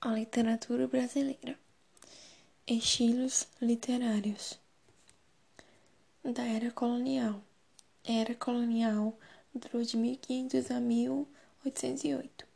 A 0.00 0.10
literatura 0.10 0.86
brasileira. 0.86 1.58
Estilos 2.64 3.48
literários. 3.60 4.56
Da 6.22 6.44
era 6.44 6.70
colonial. 6.70 7.42
Era 8.04 8.32
colonial 8.36 9.18
durou 9.52 9.82
de 9.82 9.96
1500 9.96 10.70
a 10.70 10.78
1808. 10.78 12.46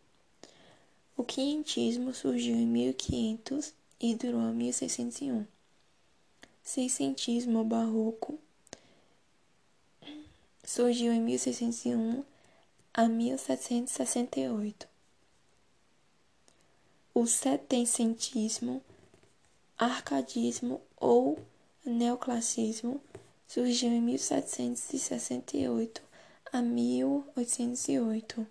O 1.16 1.24
quinhentismo 1.24 2.14
surgiu 2.14 2.54
em 2.54 2.64
1500 2.64 3.74
e 4.00 4.14
durou 4.14 4.42
a 4.42 4.52
1601. 4.52 5.44
Seiscentismo 6.62 7.64
barroco 7.64 8.38
surgiu 10.62 11.12
em 11.12 11.20
1601 11.20 12.24
a 12.94 13.08
1768 13.08 14.91
o 17.14 17.26
setecentismo, 17.26 18.82
arcadismo 19.76 20.80
ou 20.96 21.38
neoclassicismo 21.84 23.02
surgiu 23.46 23.90
em 23.90 24.00
1768 24.00 26.00
a 26.50 26.62
1808. 26.62 28.46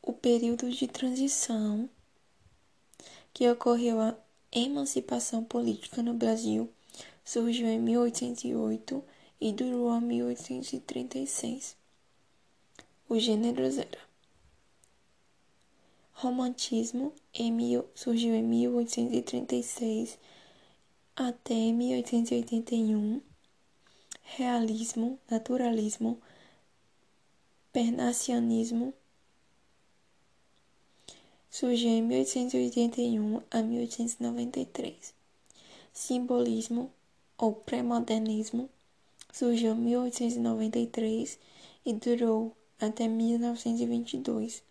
O 0.00 0.14
período 0.14 0.70
de 0.70 0.88
transição 0.88 1.90
que 3.34 3.46
ocorreu 3.50 4.00
a 4.00 4.16
emancipação 4.50 5.44
política 5.44 6.02
no 6.02 6.14
Brasil 6.14 6.72
surgiu 7.22 7.66
em 7.66 7.78
1808 7.78 9.04
e 9.40 9.52
durou 9.52 9.90
a 9.90 10.00
1836. 10.00 11.76
O 13.08 13.16
gênero 13.18 13.62
era 13.62 14.06
Romantismo 16.18 17.12
em 17.34 17.52
surgiu 17.94 18.34
em 18.34 18.42
1836 18.42 20.18
até 21.14 21.52
1881. 21.52 23.20
Realismo, 24.22 25.18
naturalismo, 25.30 26.18
pernacianismo 27.70 28.94
surgiu 31.50 31.90
em 31.90 32.02
1881 32.02 33.42
a 33.50 33.60
1893. 33.60 35.14
Simbolismo 35.92 36.90
ou 37.36 37.52
pré-modernismo 37.52 38.70
surgiu 39.30 39.72
em 39.72 39.80
1893 39.80 41.38
e 41.84 41.92
durou 41.92 42.56
até 42.80 43.06
1922. 43.06 44.64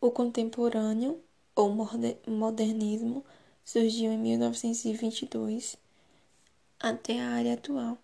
O 0.00 0.10
contemporâneo, 0.10 1.22
ou 1.54 1.70
modernismo, 2.26 3.24
surgiu 3.64 4.10
em 4.10 4.18
1922 4.18 5.76
até 6.80 7.20
a 7.20 7.28
área 7.28 7.54
atual. 7.54 7.98